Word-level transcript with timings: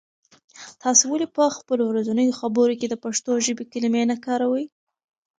تاسې 0.83 1.03
ولې 1.07 1.27
په 1.35 1.43
خپلو 1.57 1.83
ورځنیو 1.87 2.37
خبرو 2.39 2.73
کې 2.79 2.87
د 2.89 2.95
پښتو 3.03 3.31
ژبې 3.45 3.65
کلمې 3.71 4.03
نه 4.11 4.15
کاروئ؟ 4.25 4.65